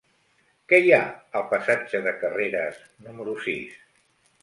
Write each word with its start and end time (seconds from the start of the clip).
Què 0.73 0.79
hi 0.85 0.89
ha 0.97 1.01
al 1.41 1.45
passatge 1.53 2.03
de 2.09 2.17
Carreras 2.25 2.83
número 3.07 3.41
sis? 3.47 3.81